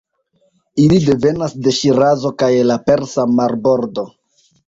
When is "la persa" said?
2.71-3.27